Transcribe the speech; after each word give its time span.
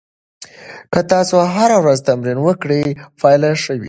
که 0.91 0.99
تاسو 1.11 1.37
هره 1.55 1.77
ورځ 1.83 1.99
تمرین 2.09 2.39
وکړئ، 2.41 2.83
پایله 3.19 3.49
ښه 3.61 3.71
وي. 3.73 3.79